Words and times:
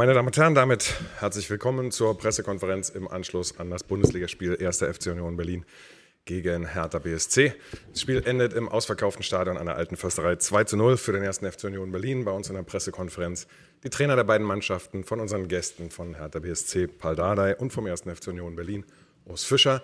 Meine 0.00 0.14
Damen 0.14 0.28
und 0.28 0.36
Herren, 0.38 0.54
damit 0.54 0.94
herzlich 1.18 1.50
willkommen 1.50 1.90
zur 1.90 2.16
Pressekonferenz 2.16 2.88
im 2.88 3.06
Anschluss 3.06 3.60
an 3.60 3.68
das 3.68 3.84
Bundesligaspiel 3.84 4.56
1. 4.56 4.78
FC 4.78 5.08
Union 5.08 5.36
Berlin 5.36 5.66
gegen 6.24 6.64
Hertha 6.64 6.98
BSC. 6.98 7.52
Das 7.90 8.00
Spiel 8.00 8.22
endet 8.24 8.54
im 8.54 8.70
ausverkauften 8.70 9.22
Stadion 9.22 9.58
an 9.58 9.66
der 9.66 9.76
Alten 9.76 9.98
Försterei 9.98 10.36
2 10.36 10.64
zu 10.64 10.78
0 10.78 10.96
für 10.96 11.12
den 11.12 11.22
1. 11.22 11.40
FC 11.40 11.64
Union 11.64 11.92
Berlin. 11.92 12.24
Bei 12.24 12.30
uns 12.30 12.48
in 12.48 12.54
der 12.54 12.62
Pressekonferenz 12.62 13.46
die 13.84 13.90
Trainer 13.90 14.16
der 14.16 14.24
beiden 14.24 14.46
Mannschaften 14.46 15.04
von 15.04 15.20
unseren 15.20 15.48
Gästen 15.48 15.90
von 15.90 16.14
Hertha 16.14 16.38
BSC, 16.38 16.86
Paul 16.86 17.14
Dardai 17.14 17.56
und 17.56 17.70
vom 17.70 17.84
1. 17.84 18.04
FC 18.04 18.28
Union 18.28 18.56
Berlin, 18.56 18.86
Urs 19.26 19.44
Fischer. 19.44 19.82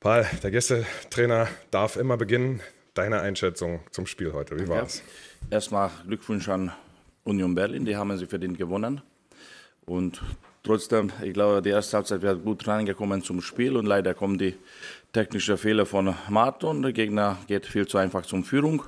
Paul, 0.00 0.26
der 0.42 0.50
Gästetrainer 0.50 1.48
darf 1.70 1.96
immer 1.96 2.18
beginnen. 2.18 2.60
Deine 2.92 3.22
Einschätzung 3.22 3.80
zum 3.92 4.06
Spiel 4.06 4.34
heute, 4.34 4.60
wie 4.60 4.68
war 4.68 4.82
es? 4.82 4.98
Ja. 4.98 5.52
Erstmal 5.56 5.90
Glückwunsch 6.06 6.50
an 6.50 6.70
Union 7.24 7.54
Berlin, 7.54 7.86
die 7.86 7.96
haben 7.96 8.14
sie 8.18 8.26
verdient 8.26 8.58
gewonnen. 8.58 9.00
Und 9.86 10.22
trotzdem, 10.62 11.10
ich 11.22 11.32
glaube, 11.32 11.62
die 11.62 11.70
erste 11.70 11.96
Halbzeit 11.96 12.22
wäre 12.22 12.36
gut 12.36 12.66
reingekommen 12.66 13.22
zum 13.22 13.40
Spiel 13.40 13.76
und 13.76 13.86
leider 13.86 14.14
kommen 14.14 14.38
die 14.38 14.54
technischen 15.12 15.58
Fehler 15.58 15.86
von 15.86 16.14
Martin. 16.28 16.82
Der 16.82 16.92
Gegner 16.92 17.38
geht 17.46 17.66
viel 17.66 17.86
zu 17.86 17.98
einfach 17.98 18.24
zum 18.24 18.44
Führung. 18.44 18.84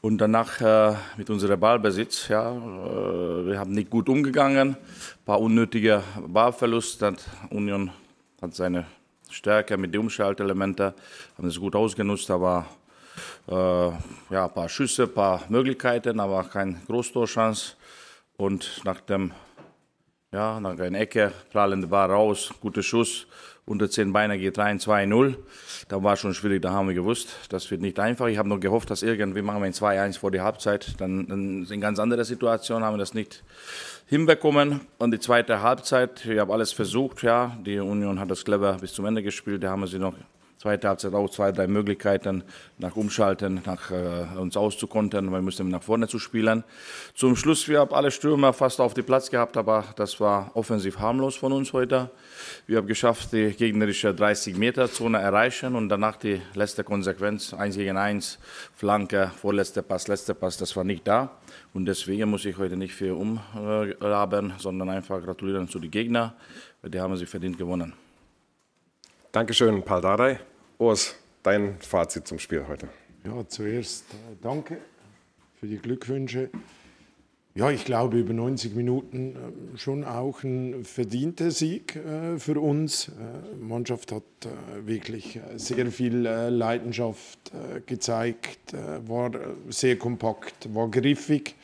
Und 0.00 0.18
danach 0.18 0.60
äh, 0.60 0.94
mit 1.16 1.28
unserem 1.28 1.58
Ballbesitz, 1.58 2.28
ja, 2.28 2.52
äh, 2.52 3.46
wir 3.46 3.58
haben 3.58 3.72
nicht 3.72 3.90
gut 3.90 4.08
umgegangen, 4.08 4.76
ein 4.76 5.24
paar 5.24 5.40
unnötige 5.40 6.04
Ballverluste. 6.26 7.16
Union 7.50 7.90
hat 8.40 8.54
seine 8.54 8.86
Stärke 9.28 9.76
mit 9.76 9.92
den 9.92 10.02
Umschaltelementen, 10.02 10.92
haben 11.36 11.48
es 11.48 11.58
gut 11.58 11.74
ausgenutzt, 11.74 12.30
aber 12.30 12.66
äh, 13.48 13.52
ja, 13.52 14.46
ein 14.46 14.54
paar 14.54 14.68
Schüsse, 14.68 15.04
ein 15.04 15.14
paar 15.14 15.42
Möglichkeiten, 15.48 16.20
aber 16.20 16.44
keine 16.44 16.80
Großtorchance. 16.86 17.74
Und 18.36 18.82
nach 18.84 19.00
dem, 19.00 19.32
ja, 20.32 20.60
nach 20.60 20.78
einer 20.78 21.00
Ecke, 21.00 21.32
prallende 21.52 21.86
Bar 21.86 22.10
raus, 22.10 22.52
guter 22.60 22.82
Schuss, 22.82 23.26
unter 23.64 23.90
zehn 23.90 24.12
Beine 24.12 24.38
geht 24.38 24.58
rein, 24.58 24.78
2-0. 24.78 25.36
Da 25.88 26.02
war 26.02 26.16
schon 26.16 26.34
schwierig, 26.34 26.62
da 26.62 26.70
haben 26.70 26.88
wir 26.88 26.94
gewusst, 26.94 27.36
das 27.50 27.70
wird 27.70 27.80
nicht 27.80 27.98
einfach. 27.98 28.26
Ich 28.26 28.38
habe 28.38 28.48
noch 28.48 28.60
gehofft, 28.60 28.90
dass 28.90 29.02
irgendwie 29.02 29.42
machen 29.42 29.60
wir 29.60 29.66
ein 29.66 29.72
2-1 29.72 30.18
vor 30.18 30.30
die 30.30 30.40
Halbzeit. 30.40 31.00
Dann, 31.00 31.26
dann 31.28 31.64
sind 31.64 31.80
ganz 31.80 31.98
andere 31.98 32.24
Situationen, 32.24 32.84
haben 32.84 32.94
wir 32.94 32.98
das 32.98 33.14
nicht 33.14 33.42
hinbekommen. 34.06 34.80
Und 34.98 35.10
die 35.12 35.18
zweite 35.18 35.62
Halbzeit, 35.62 36.24
ich 36.24 36.38
habe 36.38 36.52
alles 36.52 36.72
versucht, 36.72 37.22
ja. 37.22 37.56
Die 37.64 37.78
Union 37.78 38.18
hat 38.20 38.30
das 38.30 38.44
clever 38.44 38.74
bis 38.74 38.94
zum 38.94 39.04
Ende 39.06 39.22
gespielt, 39.22 39.62
da 39.62 39.70
haben 39.70 39.80
wir 39.80 39.86
sie 39.86 39.98
noch 39.98 40.14
zweite 40.58 40.88
Halbzeit 40.88 41.14
auch 41.14 41.30
zwei, 41.30 41.52
drei 41.52 41.68
Möglichkeiten 41.68 42.42
nach 42.78 42.96
Umschalten, 42.96 43.62
nach 43.64 43.90
äh, 43.90 44.26
uns 44.36 44.56
auszukontern, 44.56 45.30
wir 45.30 45.40
mussten 45.40 45.68
nach 45.68 45.82
vorne 45.82 46.08
zu 46.08 46.18
spielen. 46.18 46.64
Zum 47.14 47.36
Schluss, 47.36 47.68
wir 47.68 47.80
haben 47.80 47.94
alle 47.94 48.10
Stürmer 48.10 48.52
fast 48.52 48.80
auf 48.80 48.92
den 48.92 49.04
Platz 49.04 49.30
gehabt, 49.30 49.56
aber 49.56 49.84
das 49.96 50.18
war 50.18 50.50
offensiv 50.54 50.98
harmlos 50.98 51.36
von 51.36 51.52
uns 51.52 51.72
heute. 51.72 52.10
Wir 52.66 52.78
haben 52.78 52.88
geschafft, 52.88 53.32
die 53.32 53.50
gegnerische 53.50 54.10
30-Meter-Zone 54.10 55.18
erreichen 55.18 55.76
und 55.76 55.88
danach 55.88 56.16
die 56.16 56.40
letzte 56.54 56.82
Konsequenz, 56.82 57.54
eins 57.54 57.76
gegen 57.76 57.96
eins, 57.96 58.38
Flanke, 58.74 59.30
vorletzter 59.40 59.82
Pass, 59.82 60.08
letzter 60.08 60.34
Pass, 60.34 60.56
das 60.56 60.74
war 60.74 60.84
nicht 60.84 61.06
da. 61.06 61.30
Und 61.72 61.86
deswegen 61.86 62.30
muss 62.30 62.44
ich 62.44 62.58
heute 62.58 62.76
nicht 62.76 62.94
viel 62.94 63.12
umraben, 63.12 64.54
sondern 64.58 64.90
einfach 64.90 65.22
gratulieren 65.22 65.68
zu 65.68 65.78
den 65.78 65.90
Gegnern, 65.90 66.32
die 66.82 67.00
haben 67.00 67.16
sie 67.16 67.26
verdient 67.26 67.58
gewonnen. 67.58 68.07
Dankeschön, 69.30 69.82
Paul 69.82 70.00
Dardai. 70.00 70.40
Urs, 70.78 71.14
dein 71.42 71.78
Fazit 71.80 72.26
zum 72.26 72.38
Spiel 72.38 72.64
heute. 72.66 72.88
Ja, 73.26 73.46
zuerst 73.46 74.04
äh, 74.14 74.36
danke 74.40 74.78
für 75.60 75.66
die 75.66 75.76
Glückwünsche. 75.76 76.48
Ja, 77.54 77.70
ich 77.70 77.84
glaube, 77.84 78.18
über 78.18 78.32
90 78.32 78.74
Minuten 78.74 79.36
äh, 79.74 79.76
schon 79.76 80.04
auch 80.04 80.42
ein 80.44 80.82
verdienter 80.82 81.50
Sieg 81.50 81.96
äh, 81.96 82.38
für 82.38 82.58
uns. 82.58 83.12
Die 83.60 83.64
Mannschaft 83.64 84.12
hat 84.12 84.22
wirklich 84.86 85.38
sehr 85.56 85.88
viel 85.88 86.16
Leidenschaft 86.16 87.52
gezeigt, 87.84 88.72
war 89.06 89.30
sehr 89.68 89.98
kompakt, 89.98 90.74
war 90.74 90.88
griffig 90.90 91.54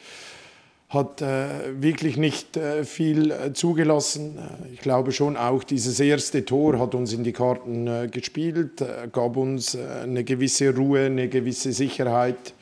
hat 0.95 1.21
äh, 1.21 1.83
wirklich 1.83 2.17
nicht 2.17 2.57
äh, 2.57 2.85
viel 2.85 3.31
äh, 3.31 3.53
zugelassen. 3.53 4.39
Äh, 4.39 4.73
ich 4.73 4.81
glaube 4.81 5.13
schon 5.13 5.37
auch 5.37 5.65
dieses 5.65 6.01
erste 6.01 6.45
Tor 6.45 6.79
hat 6.79 6.95
uns 6.95 7.13
in 7.13 7.25
die 7.25 7.33
Karten 7.33 7.87
äh, 7.87 8.09
gespielt, 8.11 8.81
äh, 8.81 9.09
gab 9.13 9.37
uns 9.37 9.77
eine 9.77 10.25
gewisse 10.25 10.75
Ruhe, 10.75 11.07
eine 11.07 11.29
gewisse 11.29 11.73
Sicherheit. 11.73 12.55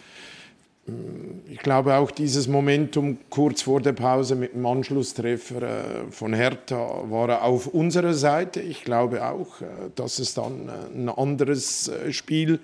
Ich 1.48 1.60
glaube 1.60 1.94
auch 1.94 2.10
dieses 2.10 2.48
Momentum 2.48 3.18
kurz 3.30 3.62
vor 3.62 3.80
der 3.80 3.92
Pause 3.92 4.34
mit 4.34 4.54
dem 4.54 4.66
Anschlusstreffer 4.66 6.06
von 6.10 6.34
Hertha 6.34 7.04
war 7.08 7.44
auf 7.44 7.68
unserer 7.68 8.14
Seite. 8.14 8.60
Ich 8.60 8.82
glaube 8.82 9.24
auch, 9.24 9.62
dass 9.94 10.18
es 10.18 10.34
dann 10.34 10.68
ein 10.92 11.08
anderes 11.08 11.88
Spiel 12.10 12.58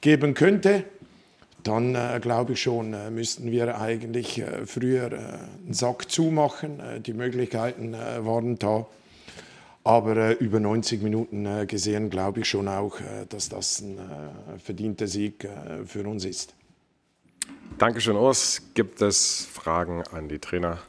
geben 0.00 0.32
könnte 0.32 0.84
dann 1.62 1.94
äh, 1.94 2.18
glaube 2.20 2.52
ich 2.54 2.62
schon, 2.62 2.92
äh, 2.94 3.10
müssten 3.10 3.50
wir 3.50 3.78
eigentlich 3.80 4.38
äh, 4.38 4.66
früher 4.66 5.12
äh, 5.12 5.16
einen 5.16 5.72
Sack 5.72 6.10
zumachen. 6.10 6.80
Äh, 6.80 7.00
die 7.00 7.12
Möglichkeiten 7.12 7.94
äh, 7.94 8.24
waren 8.24 8.58
da. 8.58 8.86
Aber 9.82 10.38
über 10.40 10.60
90 10.60 11.02
Minuten 11.02 11.66
gesehen 11.66 12.10
glaube 12.10 12.40
ich 12.40 12.48
schon 12.50 12.68
auch, 12.68 12.98
dass 13.30 13.48
das 13.48 13.80
ein 13.80 13.98
verdienter 14.62 15.06
Sieg 15.06 15.48
für 15.86 16.06
uns 16.06 16.26
ist. 16.26 16.54
Dankeschön, 17.78 18.14
Urs. 18.14 18.60
Gibt 18.74 19.00
es 19.00 19.48
Fragen 19.50 20.02
an 20.12 20.28
die 20.28 20.38
Trainer? 20.38 20.80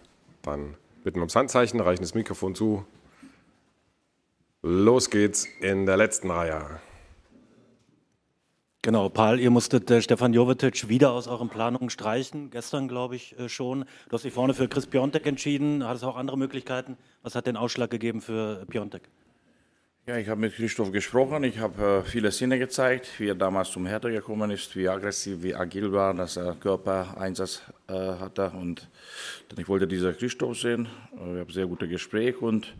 Dann 0.42 0.76
bitten 1.06 1.20
ums 1.20 1.38
Handzeichen, 1.38 1.80
reichen 1.80 2.02
das 2.02 2.16
Mikrofon 2.16 2.54
zu. 2.54 2.86
Los 4.62 5.10
geht's 5.10 5.48
in 5.62 5.86
der 5.86 5.96
letzten 5.96 6.30
Reihe. 6.30 6.82
Genau, 8.84 9.10
Paul, 9.10 9.40
ihr 9.40 9.52
musstet 9.52 9.92
äh, 9.92 10.02
Stefan 10.02 10.34
Jovetic 10.34 10.90
wieder 10.90 11.12
aus 11.12 11.28
euren 11.28 11.50
Planungen 11.50 11.92
streichen, 11.92 12.50
gestern 12.50 12.88
glaube 12.88 13.16
ich 13.16 13.38
äh, 13.38 13.48
schon. 13.48 13.86
Du 14.10 14.14
hast 14.14 14.26
dich 14.26 14.34
vorne 14.34 14.56
für 14.56 14.68
Chris 14.68 14.88
Piontek 14.88 15.28
entschieden, 15.28 15.86
hattest 15.88 16.04
auch 16.04 16.16
andere 16.16 16.36
Möglichkeiten. 16.36 16.98
Was 17.22 17.36
hat 17.36 17.46
den 17.46 17.58
Ausschlag 17.58 17.92
gegeben 17.92 18.22
für 18.22 18.66
Piontek? 18.66 19.04
Ja, 20.08 20.18
ich 20.18 20.28
habe 20.30 20.42
mit 20.42 20.56
Christoph 20.56 20.92
gesprochen, 20.92 21.44
ich 21.44 21.60
habe 21.60 22.00
äh, 22.04 22.10
viele 22.10 22.32
Sinne 22.32 22.58
gezeigt, 22.58 23.20
wie 23.20 23.28
er 23.28 23.36
damals 23.36 23.70
zum 23.70 23.86
Hertha 23.86 24.10
gekommen 24.10 24.50
ist, 24.50 24.76
wie 24.76 24.90
aggressiv, 24.90 25.44
wie 25.44 25.54
agil 25.54 25.92
war, 25.92 26.16
dass 26.16 26.38
er 26.38 26.56
Körpereinsatz 26.56 27.62
äh, 27.88 27.94
hatte 27.94 28.50
und 28.50 28.90
ich 29.60 29.70
wollte 29.70 29.86
dieser 29.86 30.14
Christoph 30.14 30.58
sehen. 30.58 30.88
Äh, 31.14 31.34
wir 31.34 31.42
haben 31.42 31.52
sehr 31.52 31.68
gute 31.68 31.88
Gespräche 31.88 32.40
und, 32.40 32.74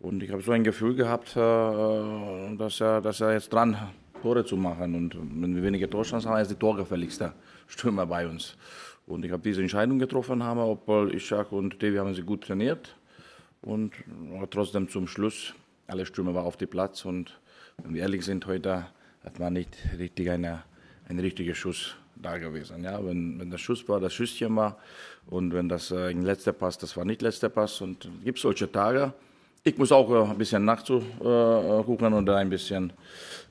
und 0.00 0.22
ich 0.22 0.30
habe 0.30 0.40
so 0.40 0.52
ein 0.52 0.64
Gefühl 0.64 0.94
gehabt, 0.94 1.36
äh, 1.36 2.56
dass, 2.56 2.80
er, 2.80 3.02
dass 3.02 3.20
er 3.20 3.34
jetzt 3.34 3.52
dran 3.52 3.76
Tore 4.22 4.44
zu 4.44 4.56
machen. 4.56 4.94
Und 4.94 5.16
wenn 5.42 5.54
wir 5.54 5.62
weniger 5.62 5.88
Torchancen 5.88 6.30
haben, 6.30 6.40
ist 6.40 6.50
die 6.50 6.56
torgefälligste 6.56 7.32
Stürmer 7.66 8.06
bei 8.06 8.26
uns. 8.26 8.56
Und 9.06 9.24
ich 9.24 9.30
habe 9.30 9.42
diese 9.42 9.62
Entscheidung 9.62 9.98
getroffen, 9.98 10.42
haben, 10.42 10.60
obwohl 10.60 11.14
Ishak 11.14 11.52
und 11.52 11.80
Devi 11.80 11.96
haben 11.96 12.14
sie 12.14 12.22
gut 12.22 12.44
trainiert. 12.44 12.96
Und 13.62 13.92
trotzdem 14.50 14.88
zum 14.88 15.06
Schluss, 15.06 15.54
alle 15.86 16.06
Stürmer 16.06 16.34
waren 16.34 16.46
auf 16.46 16.56
dem 16.56 16.68
Platz. 16.68 17.04
Und 17.04 17.38
wenn 17.82 17.94
wir 17.94 18.02
ehrlich 18.02 18.24
sind, 18.24 18.46
heute 18.46 18.86
hat 19.24 19.38
man 19.38 19.52
nicht 19.52 19.76
richtig 19.98 20.30
eine, 20.30 20.62
ein 21.08 21.18
richtiger 21.18 21.54
Schuss 21.54 21.96
da 22.16 22.38
gewesen. 22.38 22.82
Ja, 22.82 23.04
wenn, 23.04 23.38
wenn 23.38 23.50
der 23.50 23.58
Schuss 23.58 23.88
war, 23.88 24.00
das 24.00 24.14
Schüsschen 24.14 24.56
war. 24.56 24.78
Und 25.26 25.52
wenn 25.52 25.68
das 25.68 25.90
äh, 25.90 26.12
letzter 26.12 26.52
Pass, 26.52 26.78
das 26.78 26.96
war 26.96 27.04
nicht 27.04 27.22
letzter 27.22 27.48
Pass. 27.48 27.80
Und 27.80 28.04
es 28.04 28.24
gibt 28.24 28.38
solche 28.38 28.70
Tage. 28.70 29.12
Ich 29.66 29.76
muss 29.78 29.90
auch 29.90 30.08
äh, 30.12 30.30
ein 30.30 30.38
bisschen 30.38 30.64
nachzugucken 30.64 32.12
und 32.12 32.30
ein 32.30 32.48
bisschen 32.48 32.92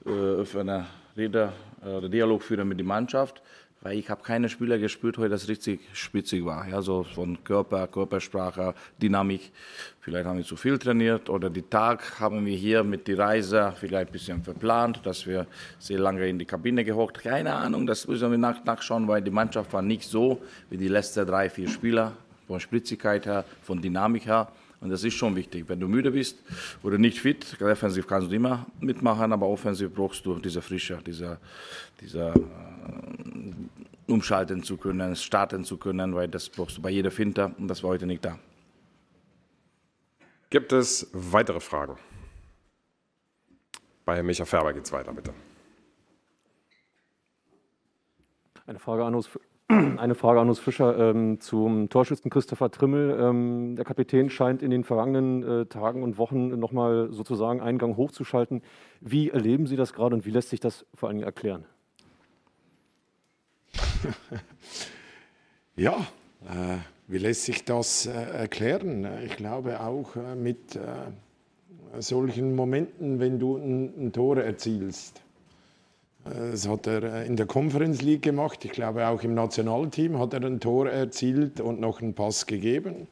äh, 0.05 0.45
für 0.45 0.61
eine 0.61 0.85
oder 1.17 2.07
Dialog 2.07 2.41
führen 2.41 2.69
mit 2.69 2.77
der 2.79 2.85
Mannschaft, 2.85 3.41
weil 3.81 3.99
ich 3.99 4.09
habe 4.09 4.23
keine 4.23 4.47
Spieler 4.47 4.77
gespürt 4.77 5.17
heute, 5.17 5.31
das 5.31 5.49
richtig 5.49 5.81
spitzig 5.91 6.45
war. 6.45 6.69
Ja, 6.69 6.81
so 6.81 7.03
von 7.03 7.43
Körper, 7.43 7.85
Körpersprache, 7.87 8.73
Dynamik. 9.01 9.51
Vielleicht 9.99 10.25
haben 10.25 10.37
wir 10.37 10.45
zu 10.45 10.55
viel 10.55 10.79
trainiert 10.79 11.29
oder 11.29 11.49
die 11.49 11.63
Tag 11.63 12.17
haben 12.17 12.45
wir 12.45 12.55
hier 12.55 12.85
mit 12.85 13.09
der 13.09 13.19
Reise 13.19 13.73
vielleicht 13.77 14.07
ein 14.07 14.13
bisschen 14.13 14.41
verplant, 14.41 15.01
dass 15.03 15.27
wir 15.27 15.45
sehr 15.79 15.99
lange 15.99 16.25
in 16.29 16.39
die 16.39 16.45
Kabine 16.45 16.85
gehockt. 16.85 17.23
Keine 17.23 17.53
Ahnung, 17.53 17.85
das 17.85 18.07
müssen 18.07 18.31
wir 18.31 18.37
nach, 18.37 18.63
nachschauen, 18.63 19.05
weil 19.09 19.21
die 19.21 19.31
Mannschaft 19.31 19.73
war 19.73 19.81
nicht 19.81 20.03
so 20.03 20.41
wie 20.69 20.77
die 20.77 20.87
letzten 20.87 21.27
drei, 21.27 21.49
vier 21.49 21.67
Spieler 21.67 22.13
von 22.47 22.61
Spritzigkeit 22.61 23.25
her, 23.25 23.43
von 23.63 23.81
Dynamik 23.81 24.27
her. 24.27 24.47
Und 24.85 24.91
das 24.91 25.03
ist 25.03 25.15
schon 25.15 25.35
wichtig. 25.35 25.67
Wenn 25.67 25.79
du 25.79 25.87
müde 25.87 26.11
bist 26.11 26.37
oder 26.83 26.99
nicht 26.99 27.19
fit, 27.19 27.59
defensiv 27.59 28.05
kannst 28.05 28.29
du 28.29 28.35
immer 28.35 28.67
mitmachen, 28.79 29.33
aber 29.33 29.47
offensiv 29.47 29.91
brauchst 29.91 30.23
du 30.27 30.37
diese 30.37 30.61
Frische, 30.61 30.99
diese, 31.03 31.39
diese 31.99 32.27
äh, 32.27 34.11
umschalten 34.11 34.61
zu 34.61 34.77
können, 34.77 35.15
starten 35.15 35.63
zu 35.63 35.77
können, 35.77 36.13
weil 36.13 36.27
das 36.27 36.49
brauchst 36.49 36.77
du 36.77 36.83
bei 36.83 36.91
jeder 36.91 37.09
Finter 37.09 37.51
und 37.57 37.67
das 37.67 37.81
war 37.81 37.89
heute 37.89 38.05
nicht 38.05 38.23
da. 38.23 38.37
Gibt 40.51 40.71
es 40.71 41.09
weitere 41.13 41.59
Fragen? 41.59 41.97
Bei 44.05 44.21
Micha 44.21 44.45
Färber 44.45 44.71
geht 44.71 44.85
es 44.85 44.91
weiter, 44.91 45.13
bitte. 45.13 45.33
Eine 48.67 48.77
Frage 48.77 49.03
an 49.03 49.15
Urs, 49.15 49.31
Eine 49.67 50.13
Frage 50.13 50.39
an 50.39 50.47
Urs 50.47 50.59
Fischer 50.59 50.95
ähm, 50.97 51.39
zum 51.39 51.89
Torschützen 51.89 52.29
Christopher 52.29 52.69
Trimmel. 52.69 53.17
Ähm, 53.19 53.75
der 53.75 53.83
Kapitän 53.83 54.29
scheint 54.29 54.61
in 54.61 54.69
den 54.69 54.83
vergangenen 54.83 55.43
äh, 55.43 55.65
Tagen 55.65 56.03
und 56.03 56.19
Wochen 56.19 56.59
nochmal 56.59 57.11
sozusagen 57.11 57.61
einen 57.61 57.79
Gang 57.79 57.97
hochzuschalten. 57.97 58.61
Wie 59.01 59.31
erleben 59.31 59.65
Sie 59.65 59.75
das 59.75 59.93
gerade 59.93 60.15
und 60.15 60.25
wie 60.25 60.29
lässt 60.29 60.49
sich 60.49 60.59
das 60.59 60.85
vor 60.93 61.09
allem 61.09 61.23
erklären? 61.23 61.65
ja, 65.75 65.95
äh, 66.43 66.77
wie 67.07 67.17
lässt 67.17 67.45
sich 67.45 67.65
das 67.65 68.05
äh, 68.05 68.11
erklären? 68.11 69.07
Ich 69.25 69.35
glaube 69.35 69.81
auch 69.81 70.15
äh, 70.15 70.35
mit 70.35 70.75
äh, 70.75 72.01
solchen 72.01 72.55
Momenten, 72.55 73.19
wenn 73.19 73.39
du 73.39 73.57
ein, 73.57 73.93
ein 73.97 74.13
Tor 74.13 74.37
erzielst 74.37 75.24
das 76.25 76.67
hat 76.67 76.87
er 76.87 77.03
äh, 77.03 77.27
in 77.27 77.35
der 77.35 77.45
Conference 77.45 78.01
League 78.01 78.23
gemacht. 78.23 78.65
Ich 78.65 78.71
glaube, 78.71 79.07
auch 79.07 79.21
im 79.21 79.35
Nationalteam 79.35 80.17
hat 80.17 80.33
er 80.33 80.43
ein 80.43 80.59
Tor 80.59 80.89
erzielt 80.89 81.61
und 81.61 81.79
noch 81.79 82.01
einen 82.01 82.15
Pass 82.15 82.47
gegeben. 82.47 83.07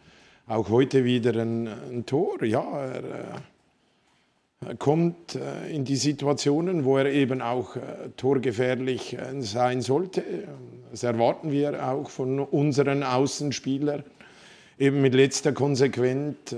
Auch 0.47 0.69
heute 0.69 1.05
wieder 1.05 1.39
ein, 1.39 1.67
ein 1.67 2.05
Tor. 2.07 2.43
Ja, 2.43 2.63
er, 2.63 3.03
äh, 3.03 4.67
er 4.67 4.75
kommt 4.75 5.35
äh, 5.35 5.69
in 5.71 5.85
die 5.85 5.95
Situationen, 5.95 6.85
wo 6.85 6.97
er 6.97 7.05
eben 7.05 7.41
auch 7.41 7.77
torgefährlich 8.17 9.17
sein 9.39 9.81
sollte. 9.81 10.23
Das 10.89 11.03
erwarten 11.03 11.51
wir 11.51 11.87
auch 11.87 12.09
von 12.09 12.39
unseren 12.39 13.03
Außenspielern. 13.03 14.03
Eben 14.79 15.01
mit 15.01 15.13
letzter 15.13 15.51
Konsequenz, 15.51 16.55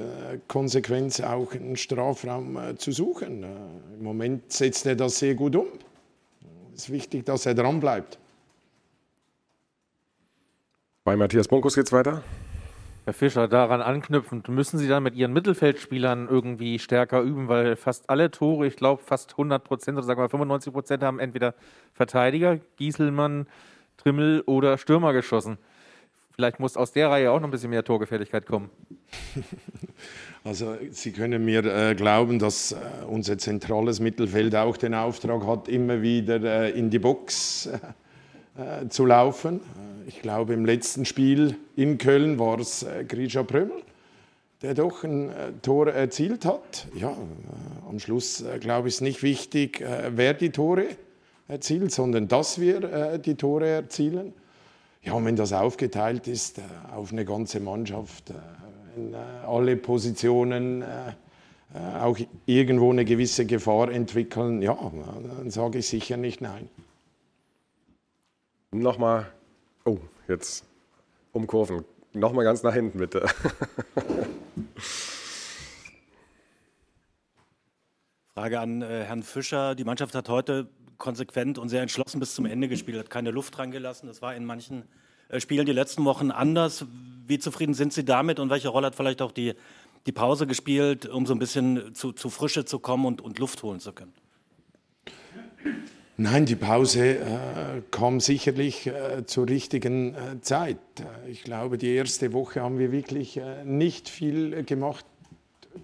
Konsequenz 0.48 1.20
auch 1.20 1.52
einen 1.54 1.76
Strafraum 1.76 2.58
zu 2.78 2.92
suchen. 2.92 3.44
Im 3.98 4.04
Moment 4.04 4.54
setzt 4.54 4.86
er 4.86 4.96
das 4.96 5.20
sehr 5.20 5.36
gut 5.36 5.56
um. 5.56 5.68
Es 6.76 6.84
ist 6.84 6.92
wichtig, 6.92 7.26
dass 7.26 7.46
er 7.46 7.54
dran 7.54 7.80
bleibt. 7.80 8.20
Bei 11.06 11.16
Matthias 11.16 11.48
Bunkus 11.48 11.76
geht 11.76 11.86
es 11.86 11.94
weiter. 11.94 12.22
Herr 13.06 13.14
Fischer, 13.14 13.48
daran 13.48 13.82
anknüpfend, 13.82 14.50
müssen 14.50 14.78
Sie 14.78 14.90
dann 14.90 15.04
mit 15.04 15.16
Ihren 15.16 15.32
Mittelfeldspielern 15.32 16.28
irgendwie 16.28 16.78
stärker 16.80 17.22
üben, 17.22 17.48
weil 17.48 17.78
fast 17.78 18.10
alle 18.10 18.30
Tore, 18.30 18.68
ich 18.68 18.76
glaube 18.76 19.02
fast 19.02 19.32
100 19.32 19.64
Prozent 19.64 19.98
oder 19.98 20.06
sagen 20.06 20.20
wir 20.20 20.28
95 20.28 20.74
Prozent 20.74 21.04
haben 21.04 21.20
entweder 21.20 21.54
Verteidiger, 21.94 22.60
Gieselmann, 22.76 23.48
Trimmel 23.96 24.42
oder 24.46 24.78
Stürmer 24.78 25.14
geschossen. 25.14 25.58
Vielleicht 26.32 26.60
muss 26.60 26.76
aus 26.76 26.92
der 26.92 27.10
Reihe 27.10 27.32
auch 27.32 27.40
noch 27.40 27.48
ein 27.48 27.52
bisschen 27.52 27.70
mehr 27.70 27.86
Torgefährlichkeit 27.86 28.46
kommen. 28.46 28.70
Also 30.44 30.76
Sie 30.92 31.12
können 31.12 31.44
mir 31.44 31.66
äh, 31.66 31.96
glauben, 31.96 32.38
dass 32.38 32.72
äh, 32.72 32.76
unser 33.08 33.40
zentrales 33.40 34.00
Mittelfeld 34.00 34.56
auch 34.56 34.78
den 34.78 34.94
Auftrag 34.94 35.44
hat, 35.48 35.68
immer 35.68 36.04
wieder 36.04 36.40
äh, 36.44 36.70
in 36.70 36.92
die 36.92 37.00
Box 37.00 37.66
äh, 37.66 37.80
äh, 38.84 38.88
zu 38.88 39.06
laufen. 39.06 39.60
Äh, 39.60 40.08
ich 40.08 40.22
glaube, 40.22 40.54
im 40.54 40.66
letzten 40.66 41.04
Spiel 41.04 41.58
in 41.76 41.98
Köln 41.98 42.40
war 42.40 42.60
es 42.60 42.84
äh, 42.84 43.04
Grisha 43.06 43.44
Prömmel, 43.44 43.82
der 44.62 44.76
doch 44.76 45.04
ein 45.04 45.32
Tor 45.62 45.88
erzielt 45.88 46.46
hat. 46.46 46.88
Ja, 46.96 47.18
am 47.90 48.00
Schluss 48.00 48.44
glaube 48.62 48.88
ich, 48.88 48.96
ist 48.96 49.02
nicht 49.02 49.22
wichtig, 49.22 49.84
wer 50.12 50.34
die 50.34 50.50
Tore 50.50 50.86
erzielt, 51.48 51.92
sondern 51.92 52.28
dass 52.28 52.60
wir 52.60 53.20
die 53.20 53.36
Tore 53.36 53.68
erzielen. 53.68 54.34
Ja, 55.04 55.14
und 55.14 55.26
wenn 55.26 55.36
das 55.36 55.54
aufgeteilt 55.54 56.28
ist 56.28 56.62
auf 56.96 57.12
eine 57.12 57.26
ganze 57.26 57.60
Mannschaft, 57.60 58.34
wenn 58.96 59.14
äh, 59.14 59.18
alle 59.46 59.78
Positionen 59.78 60.82
äh, 60.82 61.14
äh, 61.74 62.00
auch 62.00 62.18
irgendwo 62.46 62.92
eine 62.92 63.06
gewisse 63.06 63.46
Gefahr 63.46 63.90
entwickeln, 63.92 64.62
ja, 64.62 64.78
dann 65.38 65.50
sage 65.50 65.80
ich 65.80 65.88
sicher 65.88 66.18
nicht 66.18 66.42
nein. 66.42 66.70
Nochmal, 68.72 69.32
oh, 69.86 70.00
jetzt 70.28 70.66
umkurven. 71.32 71.86
Nochmal 72.14 72.44
ganz 72.46 72.62
nach 72.64 72.74
hinten, 72.74 73.00
bitte. 73.00 73.26
Frage 78.34 78.60
an 78.60 78.82
Herrn 78.82 79.24
Fischer. 79.24 79.76
Die 79.76 79.86
Mannschaft 79.86 80.14
hat 80.14 80.28
heute 80.28 80.68
konsequent 80.98 81.58
und 81.58 81.70
sehr 81.70 81.82
entschlossen 81.82 82.20
bis 82.20 82.36
zum 82.36 82.46
Ende 82.46 82.68
gespielt, 82.68 83.00
hat 83.00 83.10
keine 83.10 83.32
Luft 83.32 83.58
dran 83.58 83.72
gelassen. 83.72 84.08
Das 84.08 84.22
war 84.22 84.36
in 84.36 84.44
manchen 84.46 84.82
äh, 84.82 84.86
Spielen 85.38 85.66
die 85.66 85.72
letzten 85.72 86.06
Wochen 86.06 86.32
anders. 86.32 86.86
Wie 87.28 87.40
zufrieden 87.40 87.74
sind 87.74 87.94
Sie 87.94 88.06
damit 88.06 88.40
und 88.40 88.50
welche 88.50 88.70
Rolle 88.70 88.88
hat 88.88 88.96
vielleicht 88.96 89.22
auch 89.22 89.32
die, 89.32 89.54
die 90.06 90.12
Pause 90.12 90.46
gespielt, 90.48 91.08
um 91.08 91.26
so 91.26 91.34
ein 91.34 91.40
bisschen 91.40 91.96
zu, 91.96 92.12
zu 92.12 92.30
Frische 92.30 92.66
zu 92.66 92.80
kommen 92.80 93.06
und, 93.06 93.22
und 93.22 93.40
Luft 93.40 93.64
holen 93.64 93.80
zu 93.80 93.92
können? 93.92 94.14
Nein, 96.18 96.46
die 96.46 96.56
Pause 96.56 97.18
äh, 97.18 97.82
kam 97.92 98.22
sicherlich 98.22 98.88
äh, 98.88 99.26
zur 99.26 99.50
richtigen 99.50 100.14
äh, 100.14 100.40
Zeit. 100.40 100.78
Ich 101.28 101.44
glaube, 101.44 101.78
die 101.78 101.94
erste 101.94 102.32
Woche 102.32 102.62
haben 102.62 102.80
wir 102.80 102.94
wirklich 102.94 103.36
äh, 103.36 103.66
nicht 103.66 104.08
viel 104.08 104.64
gemacht. 104.64 105.06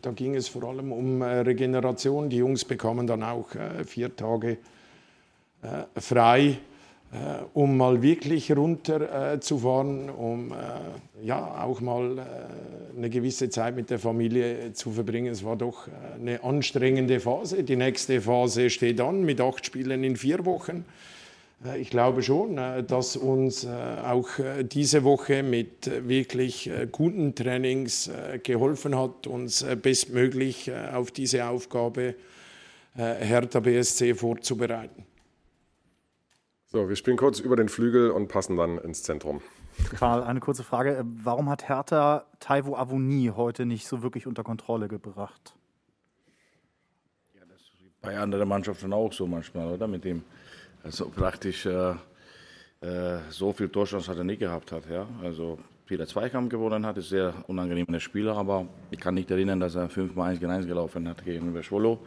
Da 0.01 0.11
ging 0.11 0.35
es 0.35 0.47
vor 0.47 0.63
allem 0.63 0.93
um 0.93 1.21
äh, 1.21 1.39
Regeneration. 1.39 2.29
Die 2.29 2.37
Jungs 2.37 2.63
bekamen 2.63 3.07
dann 3.07 3.23
auch 3.23 3.49
vier 3.85 4.15
Tage 4.15 4.57
frei 5.95 6.47
äh, 6.47 6.55
um 7.53 7.75
mal 7.75 8.01
wirklich 8.01 8.55
runterzufahren, 8.55 10.07
äh, 10.07 10.11
um 10.11 10.51
äh, 10.51 11.25
ja 11.25 11.61
auch 11.63 11.81
mal 11.81 12.17
äh, 12.17 12.97
eine 12.97 13.09
gewisse 13.09 13.49
Zeit 13.49 13.75
mit 13.75 13.89
der 13.89 13.99
Familie 13.99 14.71
zu 14.73 14.91
verbringen. 14.91 15.31
Es 15.31 15.43
war 15.43 15.57
doch 15.57 15.87
äh, 15.87 15.91
eine 16.19 16.43
anstrengende 16.43 17.19
Phase. 17.19 17.63
Die 17.63 17.75
nächste 17.75 18.21
Phase 18.21 18.69
steht 18.69 19.01
an 19.01 19.23
mit 19.23 19.41
acht 19.41 19.65
Spielen 19.65 20.05
in 20.05 20.15
vier 20.15 20.45
Wochen. 20.45 20.85
Äh, 21.65 21.81
ich 21.81 21.89
glaube 21.89 22.23
schon, 22.23 22.55
dass 22.87 23.17
uns 23.17 23.67
auch 23.67 24.29
diese 24.63 25.03
Woche 25.03 25.43
mit 25.43 25.91
wirklich 26.07 26.71
guten 26.93 27.35
Trainings 27.35 28.09
geholfen 28.43 28.97
hat, 28.97 29.27
uns 29.27 29.65
bestmöglich 29.81 30.71
auf 30.93 31.11
diese 31.11 31.45
Aufgabe 31.45 32.15
Hertha 32.95 33.59
BSC 33.59 34.15
vorzubereiten. 34.15 35.10
So, 36.73 36.87
wir 36.87 36.95
spielen 36.95 37.17
kurz 37.17 37.41
über 37.41 37.57
den 37.57 37.67
Flügel 37.67 38.11
und 38.11 38.29
passen 38.29 38.55
dann 38.55 38.77
ins 38.77 39.03
Zentrum. 39.03 39.41
Karl, 39.97 40.23
eine 40.23 40.39
kurze 40.39 40.63
Frage. 40.63 41.03
Warum 41.21 41.49
hat 41.49 41.67
Hertha 41.67 42.23
Taiwo 42.39 42.77
Avoni 42.77 43.29
heute 43.35 43.65
nicht 43.65 43.85
so 43.85 44.01
wirklich 44.03 44.25
unter 44.25 44.45
Kontrolle 44.45 44.87
gebracht? 44.87 45.53
Ja, 47.33 47.41
das 47.49 47.59
ist 47.59 48.01
bei 48.01 48.17
anderen 48.17 48.47
Mannschaften 48.47 48.93
auch 48.93 49.11
so 49.11 49.27
manchmal, 49.27 49.67
oder? 49.67 49.85
Mit 49.85 50.05
dem, 50.05 50.23
also 50.81 51.09
praktisch 51.09 51.65
äh, 51.65 51.91
äh, 52.79 53.19
so 53.29 53.51
viel 53.51 53.67
Torchance 53.67 54.09
hat 54.09 54.17
er 54.17 54.23
nicht 54.23 54.39
gehabt 54.39 54.71
hat. 54.71 54.89
Ja? 54.89 55.05
Also 55.21 55.59
viele 55.87 56.07
Zweikampf 56.07 56.51
gewonnen 56.51 56.85
hat, 56.85 56.95
ist 56.95 57.09
sehr 57.09 57.33
unangenehmer 57.47 57.99
Spieler, 57.99 58.37
aber 58.37 58.65
ich 58.91 58.99
kann 59.01 59.15
nicht 59.15 59.29
erinnern, 59.29 59.59
dass 59.59 59.75
er 59.75 59.89
fünfmal 59.89 60.29
1 60.29 60.39
gegen 60.39 60.51
1 60.53 60.65
gelaufen 60.65 61.05
hat 61.09 61.25
gegen 61.25 61.61
Schwolo. 61.63 61.99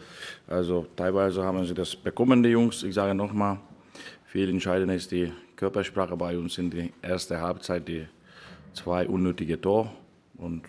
Also 0.47 0.87
teilweise 0.97 1.43
haben 1.45 1.67
sie 1.67 1.75
das 1.75 1.95
bekommen, 1.95 2.43
die 2.43 2.49
Jungs. 2.49 2.83
Ich 2.83 2.95
sage 2.95 3.15
nochmal, 3.15 3.59
viel 4.35 4.49
entscheidender 4.49 4.97
ist 4.97 5.13
die 5.13 5.33
Körpersprache 5.55 6.17
bei 6.17 6.37
uns 6.37 6.59
in 6.59 6.69
der 6.69 6.89
ersten 7.03 7.41
Halbzeit, 7.41 7.87
die 7.87 8.05
zwei 8.73 9.07
unnötige 9.07 9.61
Tor. 9.61 9.95
Und 10.37 10.65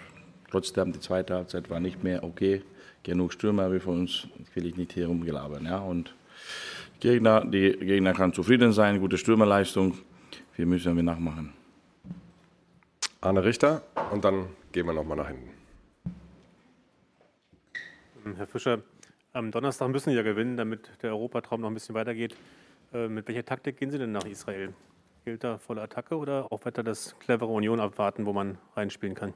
trotzdem, 0.51 0.91
die 0.91 0.99
zweite 0.99 1.33
Halbzeit 1.33 1.67
war 1.71 1.79
nicht 1.79 2.03
mehr 2.03 2.23
okay. 2.23 2.61
Genug 3.01 3.33
Stürmer 3.33 3.73
wie 3.73 3.79
von 3.79 4.01
uns, 4.01 4.27
will 4.53 4.67
ich 4.67 4.77
nicht 4.77 4.93
hier 4.93 5.07
rumgelabern. 5.07 5.65
Ja? 5.65 5.79
Und 5.79 6.13
Gegner, 6.99 7.43
die 7.43 7.71
Gegner 7.71 8.13
kann 8.13 8.33
zufrieden 8.33 8.71
sein, 8.71 8.99
gute 8.99 9.17
Stürmerleistung. 9.17 9.97
Wir 10.55 10.67
müssen 10.67 10.95
wir 10.95 11.01
nachmachen. 11.01 11.51
Arne 13.19 13.43
Richter 13.43 13.81
und 14.11 14.23
dann 14.23 14.45
gehen 14.73 14.85
wir 14.85 14.93
nochmal 14.93 15.17
nach 15.17 15.27
hinten. 15.27 15.49
Herr 18.37 18.45
Fischer, 18.45 18.83
am 19.33 19.49
Donnerstag 19.49 19.89
müssen 19.89 20.11
Sie 20.11 20.15
ja 20.15 20.21
gewinnen, 20.21 20.55
damit 20.55 20.87
der 21.01 21.09
Europatraum 21.13 21.61
noch 21.61 21.69
ein 21.69 21.73
bisschen 21.73 21.95
weitergeht. 21.95 22.35
Äh, 22.93 23.07
mit 23.07 23.27
welcher 23.27 23.45
Taktik 23.45 23.77
gehen 23.77 23.91
Sie 23.91 23.97
denn 23.97 24.11
nach 24.11 24.25
Israel? 24.25 24.73
Gilt 25.23 25.43
da 25.43 25.57
volle 25.57 25.81
Attacke 25.81 26.15
oder 26.15 26.51
auch 26.51 26.65
weiter 26.65 26.83
das 26.83 27.17
clevere 27.19 27.51
Union 27.51 27.79
abwarten, 27.79 28.25
wo 28.25 28.33
man 28.33 28.57
reinspielen 28.75 29.15
kann? 29.15 29.33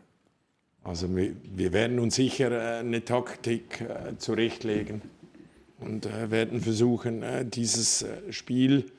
Also 0.83 1.07
wir 1.09 1.73
werden 1.73 1.99
uns 1.99 2.15
sicher 2.15 2.51
äh, 2.51 2.79
eine 2.79 3.03
Taktik 3.03 3.81
äh, 3.81 4.17
zurechtlegen 4.17 5.01
und 5.79 6.09
werden 6.29 6.59
versuchen, 6.59 7.23
dieses 7.49 8.05
Spiel 8.31 8.91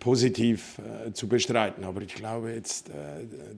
positiv 0.00 0.80
zu 1.12 1.28
bestreiten. 1.28 1.84
Aber 1.84 2.00
ich 2.00 2.14
glaube, 2.14 2.52
jetzt 2.52 2.90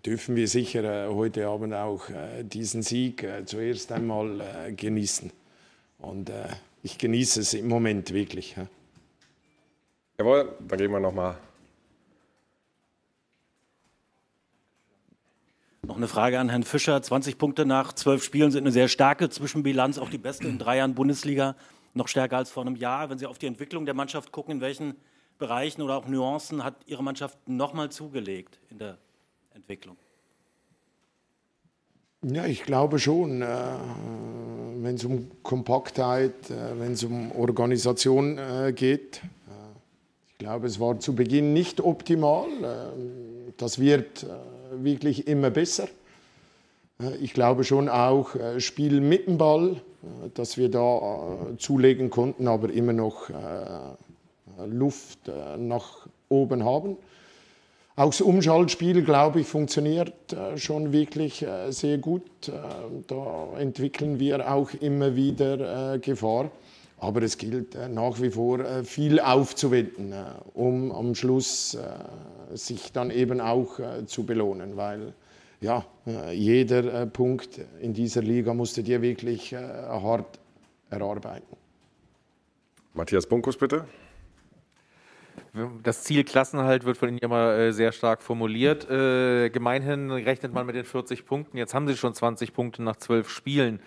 dürfen 0.04 0.34
wir 0.34 0.48
sicher 0.48 1.08
heute 1.14 1.46
Abend 1.46 1.72
auch 1.72 2.06
diesen 2.42 2.82
Sieg 2.82 3.24
zuerst 3.44 3.92
einmal 3.92 4.42
genießen. 4.74 5.30
Und 5.98 6.32
ich 6.82 6.98
genieße 6.98 7.42
es 7.42 7.54
im 7.54 7.68
Moment 7.68 8.12
wirklich. 8.12 8.56
Jawohl, 10.20 10.52
dann 10.68 10.78
gehen 10.78 10.90
wir 10.92 11.00
nochmal. 11.00 11.38
Noch 15.80 15.96
eine 15.96 16.08
Frage 16.08 16.38
an 16.38 16.50
Herrn 16.50 16.62
Fischer. 16.62 17.00
20 17.00 17.38
Punkte 17.38 17.64
nach 17.64 17.94
zwölf 17.94 18.22
Spielen 18.22 18.50
sind 18.50 18.64
eine 18.64 18.70
sehr 18.70 18.88
starke 18.88 19.30
Zwischenbilanz, 19.30 19.96
auch 19.96 20.10
die 20.10 20.18
beste 20.18 20.46
in 20.46 20.58
drei 20.58 20.76
Jahren 20.76 20.94
Bundesliga, 20.94 21.56
noch 21.94 22.06
stärker 22.06 22.36
als 22.36 22.50
vor 22.50 22.66
einem 22.66 22.76
Jahr. 22.76 23.08
Wenn 23.08 23.16
Sie 23.16 23.24
auf 23.24 23.38
die 23.38 23.46
Entwicklung 23.46 23.86
der 23.86 23.94
Mannschaft 23.94 24.30
gucken, 24.30 24.56
in 24.56 24.60
welchen 24.60 24.94
Bereichen 25.38 25.80
oder 25.80 25.96
auch 25.96 26.06
Nuancen 26.06 26.64
hat 26.64 26.74
Ihre 26.84 27.02
Mannschaft 27.02 27.38
nochmal 27.48 27.88
zugelegt 27.88 28.60
in 28.68 28.76
der 28.76 28.98
Entwicklung? 29.54 29.96
Ja, 32.20 32.44
ich 32.44 32.64
glaube 32.64 32.98
schon. 32.98 33.40
Äh, 33.40 33.46
wenn 34.82 34.94
es 34.94 35.04
um 35.04 35.30
Kompaktheit, 35.42 36.50
äh, 36.50 36.78
wenn 36.78 36.92
es 36.92 37.04
um 37.04 37.32
Organisation 37.32 38.38
äh, 38.38 38.72
geht. 38.74 39.22
Äh, 40.40 40.44
ich 40.44 40.46
glaube, 40.46 40.66
es 40.66 40.80
war 40.80 40.98
zu 40.98 41.14
Beginn 41.14 41.52
nicht 41.52 41.80
optimal. 41.80 42.46
Äh, 42.48 43.52
das 43.56 43.78
wird 43.78 44.24
äh, 44.24 44.82
wirklich 44.82 45.28
immer 45.28 45.50
besser. 45.50 45.88
Ich 47.22 47.32
glaube 47.32 47.64
schon 47.64 47.88
auch 47.88 48.36
Spiel 48.58 49.00
mit 49.00 49.26
dem 49.26 49.38
Ball, 49.38 49.80
dass 50.34 50.58
wir 50.58 50.70
da 50.70 51.54
zulegen 51.56 52.10
konnten, 52.10 52.46
aber 52.46 52.70
immer 52.70 52.92
noch 52.92 53.30
Luft 54.66 55.20
nach 55.56 56.06
oben 56.28 56.62
haben. 56.62 56.98
Auch 57.96 58.10
das 58.10 58.20
Umschaltspiel, 58.22 59.02
glaube 59.02 59.40
ich, 59.40 59.46
funktioniert 59.46 60.32
äh, 60.32 60.56
schon 60.56 60.90
wirklich 60.90 61.42
äh, 61.42 61.70
sehr 61.70 61.98
gut. 61.98 62.48
Äh, 62.48 62.52
da 63.06 63.58
entwickeln 63.58 64.18
wir 64.18 64.50
auch 64.50 64.70
immer 64.80 65.16
wieder 65.16 65.98
Gefahr. 65.98 66.50
Aber 67.02 67.22
es 67.22 67.38
gilt 67.38 67.76
nach 67.88 68.20
wie 68.20 68.30
vor 68.30 68.84
viel 68.84 69.20
aufzuwenden, 69.20 70.14
um 70.54 70.92
am 70.92 71.14
Schluss 71.14 71.76
sich 72.52 72.92
dann 72.92 73.10
eben 73.10 73.40
auch 73.40 73.80
zu 74.04 74.24
belohnen. 74.24 74.76
Weil 74.76 75.14
ja, 75.62 75.84
jeder 76.32 77.06
Punkt 77.06 77.58
in 77.80 77.94
dieser 77.94 78.20
Liga 78.20 78.54
musste 78.54 78.82
dir 78.82 79.00
wirklich 79.00 79.54
hart 79.54 80.38
erarbeiten. 80.90 81.56
Matthias 82.92 83.26
Bunkus, 83.26 83.56
bitte 83.56 83.86
das 85.82 86.04
Ziel 86.04 86.22
Klassenhalt 86.22 86.84
wird 86.84 86.96
von 86.96 87.08
Ihnen 87.08 87.18
immer 87.18 87.54
äh, 87.56 87.72
sehr 87.72 87.90
stark 87.90 88.22
formuliert. 88.22 88.88
Äh, 88.88 89.50
gemeinhin 89.50 90.10
rechnet 90.10 90.52
man 90.52 90.64
mit 90.64 90.76
den 90.76 90.84
40 90.84 91.26
Punkten. 91.26 91.56
Jetzt 91.56 91.74
haben 91.74 91.88
Sie 91.88 91.96
schon 91.96 92.14
20 92.14 92.52
Punkte 92.52 92.82
nach 92.82 92.96
zwölf 92.96 93.28
Spielen. 93.28 93.80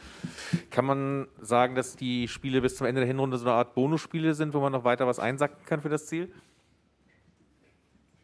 Kann 0.72 0.84
man 0.84 1.28
sagen, 1.42 1.76
dass 1.76 1.96
die 1.96 2.28
Spiele 2.28 2.62
bis 2.62 2.76
zum 2.76 2.86
Ende 2.86 3.02
der 3.02 3.08
Hinrunde 3.08 3.38
so 3.38 3.46
eine 3.46 3.54
Art 3.54 3.76
Bonusspiele 3.76 4.34
sind, 4.34 4.54
wo 4.54 4.60
man 4.60 4.74
noch 4.74 4.84
weiter 4.84 5.08
was 5.08 5.20
einsacken 5.20 5.66
kann 5.66 5.82
für 5.82 5.90
das 5.90 6.08
Ziel? 6.08 6.30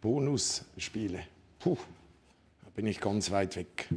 Bonusspiele. 0.01 1.19
Puh, 1.59 1.77
da 2.63 2.69
bin 2.75 2.87
ich 2.87 2.99
ganz 2.99 3.31
weit 3.31 3.55
weg. 3.55 3.87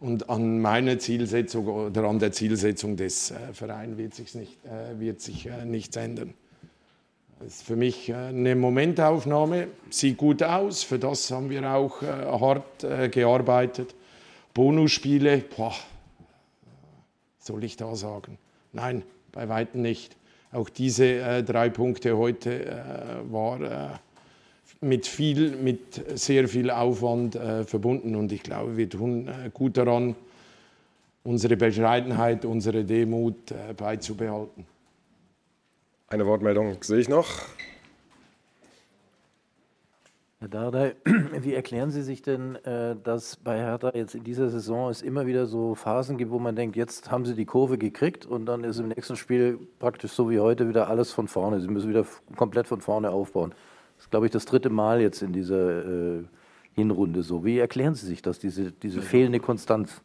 Und 0.00 0.28
an 0.28 0.60
meiner 0.60 0.98
Zielsetzung 0.98 1.66
oder 1.66 2.04
an 2.04 2.18
der 2.18 2.32
Zielsetzung 2.32 2.96
des 2.96 3.30
äh, 3.30 3.54
Vereins 3.54 3.96
wird 3.96 4.18
äh, 4.18 4.98
wird 4.98 5.20
sich 5.20 5.48
nichts 5.64 5.96
ändern. 5.96 6.34
Das 7.44 7.54
ist 7.54 7.62
für 7.64 7.74
mich 7.74 8.08
äh, 8.08 8.14
eine 8.14 8.54
Momentaufnahme, 8.54 9.66
sieht 9.90 10.16
gut 10.16 10.44
aus, 10.44 10.84
für 10.84 11.00
das 11.00 11.28
haben 11.32 11.50
wir 11.50 11.68
auch 11.68 12.00
äh, 12.00 12.06
hart 12.06 12.84
äh, 12.84 13.08
gearbeitet. 13.08 13.96
Bonusspiele, 14.54 15.42
boah, 15.56 15.74
soll 17.40 17.64
ich 17.64 17.76
da 17.76 17.96
sagen? 17.96 18.38
Nein, 18.72 19.02
bei 19.32 19.48
weitem 19.48 19.82
nicht. 19.82 20.16
Auch 20.52 20.68
diese 20.68 21.42
drei 21.42 21.70
Punkte 21.70 22.18
heute 22.18 23.22
war 23.30 23.98
mit 24.82 25.06
viel, 25.06 25.56
mit 25.56 26.18
sehr 26.18 26.46
viel 26.46 26.70
Aufwand 26.70 27.38
verbunden 27.64 28.14
und 28.14 28.32
ich 28.32 28.42
glaube, 28.42 28.76
wir 28.76 28.86
tun 28.90 29.30
gut 29.54 29.78
daran, 29.78 30.14
unsere 31.24 31.56
Bescheidenheit, 31.56 32.44
unsere 32.44 32.84
Demut 32.84 33.54
beizubehalten. 33.78 34.66
Eine 36.12 36.26
Wortmeldung 36.26 36.76
sehe 36.82 36.98
ich 36.98 37.08
noch. 37.08 37.26
Herr 40.40 40.48
Dardai, 40.48 40.94
wie 41.40 41.54
erklären 41.54 41.90
Sie 41.90 42.02
sich 42.02 42.20
denn, 42.20 42.56
äh, 42.66 42.96
dass 43.02 43.36
bei 43.36 43.56
Hertha 43.56 43.92
jetzt 43.94 44.14
in 44.14 44.22
dieser 44.22 44.50
Saison 44.50 44.90
es 44.90 45.00
immer 45.00 45.24
wieder 45.24 45.46
so 45.46 45.74
Phasen 45.74 46.18
gibt, 46.18 46.30
wo 46.30 46.38
man 46.38 46.54
denkt, 46.54 46.76
jetzt 46.76 47.10
haben 47.10 47.24
Sie 47.24 47.34
die 47.34 47.46
Kurve 47.46 47.78
gekriegt 47.78 48.26
und 48.26 48.44
dann 48.44 48.62
ist 48.62 48.78
im 48.78 48.88
nächsten 48.88 49.16
Spiel 49.16 49.58
praktisch 49.78 50.12
so 50.12 50.28
wie 50.28 50.38
heute 50.38 50.68
wieder 50.68 50.90
alles 50.90 51.12
von 51.12 51.28
vorne. 51.28 51.62
Sie 51.62 51.68
müssen 51.68 51.88
wieder 51.88 52.04
komplett 52.36 52.66
von 52.66 52.82
vorne 52.82 53.08
aufbauen. 53.08 53.54
Das 53.96 54.04
ist, 54.04 54.10
glaube 54.10 54.26
ich, 54.26 54.32
das 54.32 54.44
dritte 54.44 54.68
Mal 54.68 55.00
jetzt 55.00 55.22
in 55.22 55.32
dieser 55.32 56.18
äh, 56.18 56.24
Hinrunde 56.74 57.22
so. 57.22 57.42
Wie 57.42 57.58
erklären 57.58 57.94
Sie 57.94 58.04
sich 58.04 58.20
das, 58.20 58.38
diese, 58.38 58.70
diese 58.70 59.00
fehlende 59.00 59.40
Konstanz? 59.40 60.02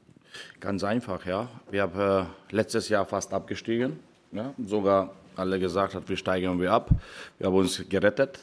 Ganz 0.62 0.86
einfach, 0.86 1.26
ja. 1.26 1.50
Wir 1.70 1.82
haben 1.82 2.00
äh, 2.00 2.56
letztes 2.56 2.88
Jahr 2.88 3.06
fast 3.06 3.34
abgestiegen, 3.34 4.00
ja, 4.32 4.54
sogar 4.58 5.12
alle 5.38 5.60
gesagt 5.60 5.96
hat, 5.96 6.10
wir 6.10 6.18
steigen 6.18 6.60
wir 6.60 6.72
ab. 6.72 6.90
Wir 7.38 7.48
haben 7.48 7.56
uns 7.56 7.84
gerettet 7.88 8.40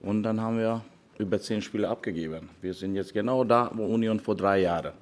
und 0.00 0.22
dann 0.22 0.40
haben 0.40 0.58
wir 0.58 0.82
über 1.18 1.40
zehn 1.40 1.62
Spiele 1.62 1.88
abgegeben. 1.88 2.48
Wir 2.60 2.74
sind 2.74 2.94
jetzt 2.94 3.12
genau 3.12 3.44
da, 3.44 3.70
wo 3.74 3.84
Union 3.86 4.18
vor 4.20 4.34
drei 4.34 4.60
Jahren. 4.60 4.92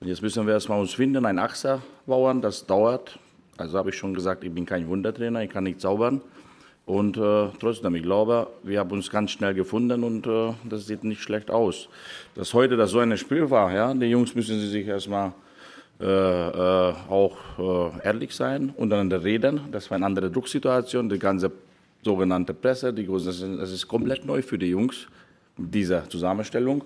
Und 0.00 0.08
jetzt 0.08 0.22
müssen 0.22 0.46
wir 0.46 0.54
erstmal 0.54 0.80
uns 0.80 0.94
finden, 0.94 1.26
ein 1.26 1.38
Achser 1.38 1.82
bauen, 2.06 2.40
das 2.40 2.66
dauert. 2.66 3.18
Also 3.56 3.78
habe 3.78 3.90
ich 3.90 3.96
schon 3.96 4.14
gesagt, 4.14 4.42
ich 4.44 4.52
bin 4.52 4.64
kein 4.66 4.88
Wundertrainer, 4.88 5.42
ich 5.42 5.50
kann 5.50 5.64
nicht 5.64 5.80
zaubern. 5.80 6.22
Und 6.86 7.16
äh, 7.18 7.48
trotzdem, 7.60 7.94
ich 7.94 8.02
glaube, 8.02 8.48
wir 8.62 8.80
haben 8.80 8.90
uns 8.90 9.10
ganz 9.10 9.30
schnell 9.30 9.54
gefunden 9.54 10.02
und 10.02 10.26
äh, 10.26 10.54
das 10.68 10.86
sieht 10.86 11.04
nicht 11.04 11.22
schlecht 11.22 11.50
aus. 11.50 11.88
Dass 12.34 12.52
heute 12.54 12.76
das 12.76 12.90
so 12.90 12.98
ein 12.98 13.16
Spiel 13.16 13.48
war, 13.50 13.72
ja, 13.72 13.94
die 13.94 14.06
Jungs 14.06 14.34
müssen 14.34 14.58
sich 14.58 14.86
erstmal 14.86 15.28
äh, 15.28 15.32
äh, 16.00 16.04
auch 16.04 17.36
äh, 17.58 18.06
ehrlich 18.06 18.34
sein, 18.34 18.72
untereinander 18.76 19.22
reden. 19.22 19.60
Das 19.70 19.90
war 19.90 19.96
eine 19.96 20.06
andere 20.06 20.30
Drucksituation. 20.30 21.08
Die 21.08 21.18
ganze 21.18 21.52
sogenannte 22.02 22.54
Presse, 22.54 22.92
die 22.92 23.06
das 23.06 23.40
ist 23.42 23.86
komplett 23.86 24.24
neu 24.24 24.40
für 24.40 24.58
die 24.58 24.68
Jungs, 24.68 25.06
diese 25.56 26.04
Zusammenstellung. 26.08 26.82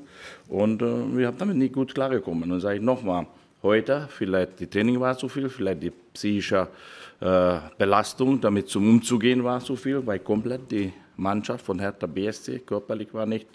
Und 0.48 0.82
äh, 0.82 1.16
wir 1.16 1.28
haben 1.28 1.38
damit 1.38 1.56
nicht 1.56 1.74
gut 1.74 1.94
klargekommen. 1.94 2.50
Und 2.50 2.60
sage 2.60 2.76
ich 2.76 2.82
nochmal, 2.82 3.26
heute, 3.62 4.08
vielleicht 4.10 4.58
die 4.60 4.66
Training 4.66 4.98
war 4.98 5.16
zu 5.16 5.28
viel, 5.28 5.48
vielleicht 5.48 5.82
die 5.82 5.92
psychische 6.14 6.68
äh, 7.20 7.58
Belastung, 7.76 8.40
damit 8.40 8.68
zum 8.68 8.88
umzugehen 8.88 9.44
war 9.44 9.60
zu 9.60 9.76
viel, 9.76 10.06
weil 10.06 10.20
komplett 10.20 10.70
die 10.70 10.92
Mannschaft 11.16 11.64
von 11.64 11.78
Hertha 11.78 12.06
BSC 12.06 12.60
körperlich 12.60 13.12
war 13.12 13.26
nicht 13.26 13.46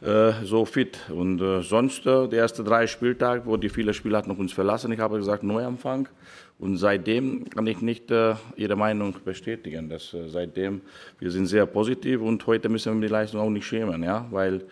äh, 0.00 0.32
so 0.44 0.64
fit. 0.64 0.98
Und 1.10 1.40
äh, 1.40 1.62
sonst, 1.62 2.06
äh, 2.06 2.28
die 2.28 2.36
ersten 2.36 2.64
drei 2.64 2.86
Spieltage, 2.86 3.42
wo 3.44 3.56
die 3.56 3.68
viele 3.68 3.92
Spieler 3.92 4.18
hatten 4.18 4.30
uns 4.30 4.52
verlassen, 4.52 4.92
ich 4.92 5.00
habe 5.00 5.18
gesagt 5.18 5.42
Neuanfang. 5.42 6.08
Und 6.58 6.78
seitdem 6.78 7.48
kann 7.50 7.66
ich 7.66 7.82
nicht 7.82 8.10
äh, 8.10 8.34
Ihre 8.56 8.76
Meinung 8.76 9.14
bestätigen. 9.24 9.90
Dass, 9.90 10.14
äh, 10.14 10.28
seitdem, 10.28 10.80
wir 11.18 11.30
sind 11.30 11.46
sehr 11.46 11.66
positiv 11.66 12.22
und 12.22 12.46
heute 12.46 12.70
müssen 12.70 12.94
wir 12.94 13.08
die 13.08 13.12
Leistung 13.12 13.40
auch 13.40 13.50
nicht 13.50 13.66
schämen, 13.66 14.02
ja, 14.02 14.26
weil 14.30 14.64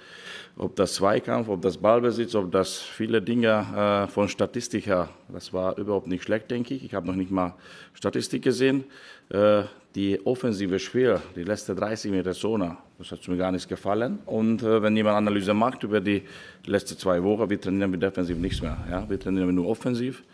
ob 0.57 0.76
das 0.76 0.95
Zweikampf, 0.95 1.49
ob 1.49 1.61
das 1.61 1.76
Ballbesitz, 1.76 2.35
ob 2.37 2.50
das 2.52 2.78
viele 2.78 3.21
Dinge 3.21 4.07
äh, 4.07 4.09
von 4.11 4.28
Statistik 4.28 4.87
her, 4.87 5.11
das 5.28 5.52
war 5.52 5.76
überhaupt 5.76 6.07
nicht 6.07 6.23
schlecht, 6.23 6.50
denke 6.50 6.75
ich. 6.75 6.85
Ich 6.85 6.95
habe 6.95 7.07
noch 7.07 7.13
nicht 7.16 7.30
mal 7.30 7.54
Statistik 7.94 8.42
gesehen. 8.42 8.85
Äh, 9.30 9.62
die 9.94 10.21
offensive 10.26 10.78
Spiel, 10.80 11.21
die 11.37 11.44
letzte 11.44 11.75
30 11.75 12.11
Meter 12.11 12.33
Zone, 12.33 12.76
das 12.99 13.12
hat 13.12 13.26
mir 13.28 13.37
gar 13.37 13.52
nicht 13.52 13.68
gefallen. 13.68 14.18
Und 14.26 14.62
äh, 14.62 14.83
wenn 14.83 14.97
jemand 14.97 15.16
Analyse 15.16 15.54
macht 15.54 15.85
über 15.85 16.00
die 16.00 16.23
letzten 16.66 16.99
zwei 16.99 17.23
Wochen, 17.23 17.49
wir 17.49 17.61
trainieren 17.61 17.90
mit 17.90 18.02
defensiv 18.02 18.37
nichts 18.38 18.61
mehr. 18.61 18.76
Ja? 18.90 19.09
Wir 19.09 19.21
trainieren 19.21 19.54
nur 19.54 19.68
offensiv. 19.68 20.25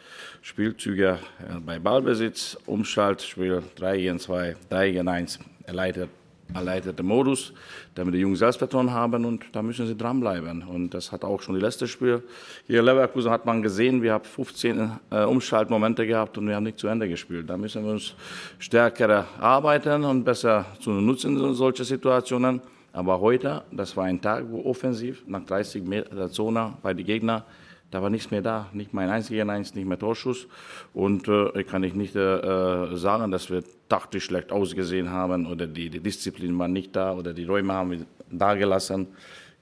Spielzüge 0.40 1.18
äh, 1.40 1.60
bei 1.60 1.78
Ballbesitz, 1.78 2.56
Umschaltspiel 2.66 3.62
3 3.76 3.96
gegen 3.98 4.18
2, 4.18 4.56
3 4.70 4.90
gegen 4.92 5.08
1, 5.08 5.38
erleichtert 5.64 6.08
erleichterte 6.54 7.02
Modus, 7.02 7.52
damit 7.94 8.14
die 8.14 8.18
Jungs 8.18 8.38
Selbstvertrauen 8.38 8.90
haben 8.90 9.24
und 9.24 9.44
da 9.52 9.62
müssen 9.62 9.86
sie 9.86 9.96
dranbleiben. 9.96 10.62
Und 10.62 10.94
das 10.94 11.12
hat 11.12 11.24
auch 11.24 11.40
schon 11.40 11.54
die 11.54 11.60
letzte 11.60 11.86
Spiel. 11.86 12.22
Hier 12.66 12.80
in 12.80 12.84
Leverkusen 12.84 13.30
hat 13.30 13.46
man 13.46 13.62
gesehen, 13.62 14.02
wir 14.02 14.14
haben 14.14 14.24
15 14.24 14.92
äh, 15.10 15.24
Umschaltmomente 15.24 16.06
gehabt 16.06 16.38
und 16.38 16.48
wir 16.48 16.56
haben 16.56 16.64
nicht 16.64 16.78
zu 16.78 16.88
Ende 16.88 17.08
gespielt. 17.08 17.48
Da 17.48 17.56
müssen 17.56 17.84
wir 17.84 17.92
uns 17.92 18.14
stärker 18.58 19.26
arbeiten 19.40 20.04
und 20.04 20.24
besser 20.24 20.66
zu 20.80 20.90
nutzen 20.90 21.36
in 21.42 21.54
solche 21.54 21.84
Situationen. 21.84 22.60
Aber 22.92 23.20
heute, 23.20 23.62
das 23.70 23.96
war 23.96 24.04
ein 24.04 24.20
Tag, 24.20 24.44
wo 24.50 24.64
offensiv 24.68 25.22
nach 25.26 25.44
30 25.44 25.84
Meter 25.84 26.30
Zone 26.30 26.74
bei 26.82 26.92
den 26.92 27.06
Gegnern 27.06 27.42
da 27.90 28.02
war 28.02 28.10
nichts 28.10 28.30
mehr 28.30 28.42
da, 28.42 28.68
nicht 28.72 28.94
mein 28.94 29.10
einziger 29.10 29.48
Eins, 29.48 29.74
nicht 29.74 29.86
mehr 29.86 29.98
Torschuss. 29.98 30.46
Und 30.94 31.28
äh, 31.28 31.64
kann 31.64 31.82
ich 31.82 31.94
nicht 31.94 32.14
äh, 32.14 32.96
sagen, 32.96 33.30
dass 33.30 33.50
wir 33.50 33.64
taktisch 33.88 34.24
schlecht 34.24 34.52
ausgesehen 34.52 35.10
haben 35.10 35.46
oder 35.46 35.66
die, 35.66 35.90
die 35.90 36.00
Disziplin 36.00 36.56
war 36.58 36.68
nicht 36.68 36.94
da 36.94 37.12
oder 37.14 37.34
die 37.34 37.44
Räume 37.44 37.72
haben 37.72 37.90
wir 37.90 38.06
da 38.30 38.54
gelassen. 38.54 39.08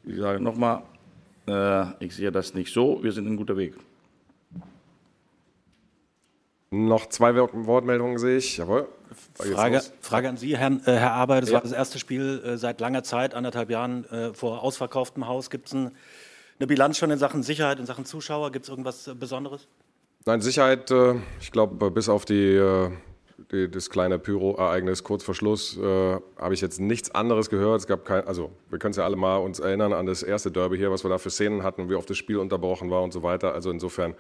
Ich 0.05 0.19
sage 0.19 0.41
nochmal, 0.41 0.83
äh, 1.47 2.05
ich 2.05 2.15
sehe 2.15 2.31
das 2.31 2.55
nicht 2.55 2.73
so, 2.73 3.03
wir 3.03 3.13
sind 3.13 3.27
in 3.27 3.37
guter 3.37 3.57
Weg. 3.57 3.75
Noch 6.71 7.07
zwei 7.07 7.35
Wortmeldungen 7.35 8.19
sehe 8.19 8.37
ich. 8.37 8.59
Jawohl. 8.59 8.89
Frage, 9.35 9.83
Frage, 10.03 10.29
an 10.29 10.37
Sie, 10.37 10.55
Herr, 10.59 10.71
äh, 10.71 10.81
Herr 10.85 11.13
Arbeit. 11.13 11.45
Das 11.45 11.51
ja. 11.51 11.55
war 11.55 11.63
das 11.63 11.73
erste 11.73 11.99
Spiel 11.99 12.43
äh, 12.45 12.57
seit 12.59 12.79
langer 12.81 13.03
Zeit, 13.03 13.33
anderthalb 13.33 13.71
Jahren 13.71 14.05
äh, 14.11 14.35
vor 14.35 14.63
ausverkauftem 14.63 15.27
Haus. 15.27 15.49
Gibt 15.49 15.69
es 15.69 15.73
ein 15.73 15.93
eine 16.59 16.67
Bilanz 16.67 16.99
schon 16.99 17.11
in 17.11 17.19
Sachen 17.19 17.43
Sicherheit, 17.43 17.79
in 17.79 17.87
Sachen 17.87 18.05
Zuschauer? 18.05 18.53
Gibt 18.53 18.65
es 18.65 18.69
irgendwas 18.69 19.07
äh, 19.07 19.15
Besonderes? 19.15 19.69
Nein, 20.25 20.41
Sicherheit, 20.41 20.91
äh, 20.91 21.15
ich 21.41 21.53
glaube, 21.53 21.91
bis 21.91 22.09
auf 22.09 22.25
die 22.25 22.55
äh, 22.55 22.91
die, 23.53 23.71
das 23.71 23.89
kleine 23.89 24.19
Pyro-Ereignis 24.19 25.05
kurz 25.05 25.23
vor 25.23 25.35
Schluss 25.35 25.77
äh, 25.79 25.83
habe 26.39 26.55
ich 26.55 26.61
jetzt 26.61 26.81
nichts 26.81 27.11
anderes 27.15 27.49
gehört. 27.49 27.81
Es 27.81 27.87
gab 27.87 28.05
kein, 28.05 28.27
also 28.27 28.51
wir 28.69 28.79
können 28.79 28.91
es 28.91 28.97
ja 28.97 29.05
alle 29.05 29.17
mal 29.17 29.37
uns 29.37 29.61
erinnern 29.61 29.93
an 29.93 30.07
das 30.07 30.23
erste 30.23 30.51
Derby 30.51 30.77
hier, 30.77 30.91
was 30.91 31.05
wir 31.05 31.09
da 31.09 31.19
für 31.19 31.31
Szenen 31.31 31.63
hatten, 31.63 31.89
wie 31.89 31.95
oft 31.95 32.11
das 32.11 32.17
Spiel 32.17 32.39
unterbrochen 32.39 32.91
war 32.91 33.03
und 33.03 33.13
so 33.13 33.23
weiter. 33.23 33.55
Also 33.55 33.71
insofern 33.71 34.15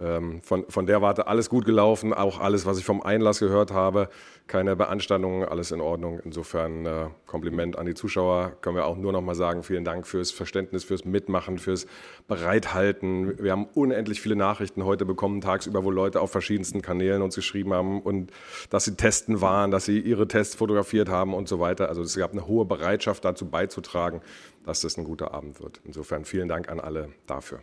ähm, 0.00 0.40
von, 0.42 0.64
von 0.68 0.86
der 0.86 1.02
Warte 1.02 1.28
alles 1.28 1.48
gut 1.48 1.64
gelaufen, 1.64 2.12
auch 2.12 2.40
alles, 2.40 2.66
was 2.66 2.78
ich 2.78 2.84
vom 2.84 3.00
Einlass 3.00 3.38
gehört 3.38 3.70
habe, 3.70 4.08
keine 4.46 4.74
Beanstandungen, 4.76 5.48
alles 5.48 5.70
in 5.70 5.80
Ordnung. 5.80 6.20
Insofern 6.24 6.84
äh, 6.84 7.06
Kompliment 7.26 7.78
an 7.78 7.86
die 7.86 7.94
Zuschauer, 7.94 8.56
können 8.60 8.76
wir 8.76 8.86
auch 8.86 8.96
nur 8.96 9.12
noch 9.12 9.20
mal 9.20 9.34
sagen, 9.34 9.62
vielen 9.62 9.84
Dank 9.84 10.06
fürs 10.06 10.32
Verständnis, 10.32 10.84
fürs 10.84 11.04
Mitmachen, 11.04 11.58
fürs 11.58 11.86
Bereithalten. 12.26 13.42
Wir 13.42 13.52
haben 13.52 13.66
unendlich 13.74 14.20
viele 14.20 14.36
Nachrichten 14.36 14.84
heute 14.84 15.04
bekommen, 15.04 15.40
tagsüber, 15.40 15.84
wo 15.84 15.90
Leute 15.90 16.20
auf 16.20 16.32
verschiedensten 16.32 16.82
Kanälen 16.82 17.22
uns 17.22 17.36
geschrieben 17.36 17.72
haben 17.72 18.02
und 18.02 18.32
dass 18.70 18.84
sie 18.84 18.96
testen 18.96 19.40
waren, 19.40 19.70
dass 19.70 19.84
sie 19.84 20.00
ihre 20.00 20.26
Tests 20.26 20.56
fotografiert 20.56 21.08
haben 21.08 21.34
und 21.34 21.48
so 21.48 21.60
weiter. 21.60 21.88
Also 21.88 22.02
es 22.02 22.16
gab 22.16 22.32
eine 22.32 22.46
hohe 22.46 22.64
Bereitschaft 22.64 23.24
dazu 23.24 23.48
beizutragen, 23.48 24.20
dass 24.64 24.80
das 24.80 24.98
ein 24.98 25.04
guter 25.04 25.32
Abend 25.32 25.60
wird. 25.60 25.80
Insofern 25.84 26.24
vielen 26.24 26.48
Dank 26.48 26.68
an 26.68 26.80
alle 26.80 27.10
dafür. 27.26 27.60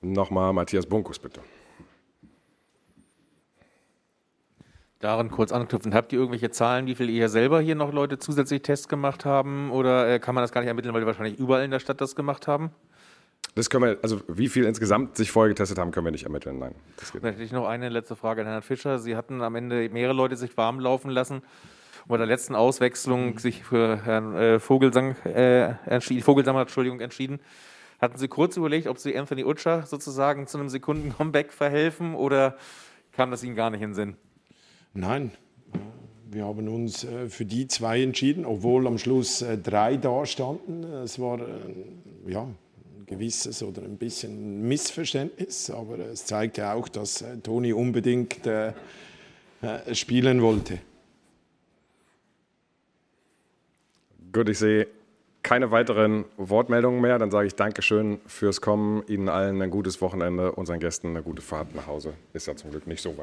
Nochmal 0.00 0.52
Matthias 0.52 0.86
Bunkus, 0.86 1.18
bitte. 1.18 1.40
Daran 5.00 5.30
kurz 5.30 5.52
anknüpfen. 5.52 5.94
Habt 5.94 6.12
ihr 6.12 6.18
irgendwelche 6.18 6.50
Zahlen, 6.50 6.86
wie 6.86 6.94
viel 6.96 7.08
ihr 7.08 7.28
selber 7.28 7.60
hier 7.60 7.76
noch 7.76 7.92
Leute 7.92 8.18
zusätzlich 8.18 8.62
Tests 8.62 8.88
gemacht 8.88 9.24
haben? 9.24 9.70
Oder 9.70 10.08
äh, 10.08 10.18
kann 10.18 10.34
man 10.34 10.42
das 10.42 10.50
gar 10.50 10.60
nicht 10.60 10.68
ermitteln, 10.68 10.92
weil 10.92 11.02
die 11.02 11.06
wahrscheinlich 11.06 11.38
überall 11.38 11.64
in 11.64 11.70
der 11.70 11.78
Stadt 11.78 12.00
das 12.00 12.16
gemacht 12.16 12.48
haben? 12.48 12.70
Das 13.54 13.70
können 13.70 13.84
wir, 13.84 13.98
also 14.02 14.20
wie 14.28 14.48
viel 14.48 14.64
insgesamt 14.64 15.16
sich 15.16 15.30
vorher 15.30 15.48
getestet 15.48 15.78
haben, 15.78 15.92
können 15.92 16.06
wir 16.06 16.10
nicht 16.10 16.24
ermitteln. 16.24 16.58
Nein. 16.58 16.74
Das 16.96 17.12
geht 17.12 17.22
Dann 17.22 17.32
hätte 17.32 17.44
ich 17.44 17.52
noch 17.52 17.66
eine 17.66 17.88
letzte 17.88 18.16
Frage 18.16 18.42
an 18.42 18.48
Herrn 18.48 18.62
Fischer. 18.62 18.98
Sie 18.98 19.16
hatten 19.16 19.40
am 19.42 19.54
Ende 19.54 19.88
mehrere 19.88 20.14
Leute 20.14 20.36
sich 20.36 20.56
warm 20.56 20.80
laufen 20.80 21.10
lassen 21.10 21.36
und 21.36 22.08
bei 22.08 22.16
der 22.16 22.26
letzten 22.26 22.54
Auswechslung 22.54 23.38
sich 23.38 23.62
für 23.62 24.04
Herrn 24.04 24.36
äh, 24.36 24.58
Vogelsang, 24.58 25.16
äh, 25.24 25.74
entschieden, 25.86 26.22
Vogelsammer 26.22 26.62
Entschuldigung, 26.62 27.00
entschieden. 27.00 27.40
Hatten 27.98 28.16
Sie 28.16 28.28
kurz 28.28 28.56
überlegt, 28.56 28.86
ob 28.86 28.98
Sie 28.98 29.16
Anthony 29.16 29.44
Utscher 29.44 29.82
sozusagen 29.84 30.46
zu 30.46 30.56
einem 30.58 30.68
Sekunden-Comeback 30.68 31.52
verhelfen 31.52 32.14
oder 32.14 32.56
kam 33.12 33.32
das 33.32 33.42
Ihnen 33.42 33.56
gar 33.56 33.70
nicht 33.70 33.82
in 33.82 33.90
den 33.90 33.94
Sinn? 33.94 34.16
Nein, 34.94 35.32
wir 36.30 36.44
haben 36.44 36.68
uns 36.68 37.02
äh, 37.02 37.28
für 37.28 37.44
die 37.44 37.66
zwei 37.66 38.02
entschieden, 38.02 38.44
obwohl 38.44 38.86
am 38.86 38.98
Schluss 38.98 39.42
äh, 39.42 39.58
drei 39.58 39.96
da 39.96 40.26
standen. 40.26 40.84
Es 40.84 41.18
war 41.18 41.40
äh, 41.40 41.44
ja, 42.28 42.42
ein 42.42 43.06
gewisses 43.06 43.64
oder 43.64 43.82
ein 43.82 43.96
bisschen 43.96 44.68
Missverständnis, 44.68 45.68
aber 45.68 45.98
es 45.98 46.24
zeigte 46.24 46.70
auch, 46.70 46.88
dass 46.88 47.24
Toni 47.42 47.72
unbedingt 47.72 48.46
äh, 48.46 48.74
spielen 49.92 50.40
wollte. 50.40 50.78
Gut, 54.32 54.48
ich 54.50 54.58
sehe 54.58 54.86
keine 55.48 55.70
weiteren 55.70 56.26
Wortmeldungen 56.36 57.00
mehr. 57.00 57.18
Dann 57.18 57.30
sage 57.30 57.46
ich 57.46 57.54
Dankeschön 57.54 58.20
fürs 58.26 58.60
Kommen. 58.60 59.02
Ihnen 59.08 59.30
allen 59.30 59.62
ein 59.62 59.70
gutes 59.70 60.02
Wochenende, 60.02 60.52
unseren 60.52 60.78
Gästen 60.78 61.08
eine 61.08 61.22
gute 61.22 61.40
Fahrt 61.40 61.74
nach 61.74 61.86
Hause. 61.86 62.12
Ist 62.34 62.46
ja 62.46 62.54
zum 62.54 62.70
Glück 62.70 62.86
nicht 62.86 63.00
so 63.00 63.10
weit. 63.10 63.16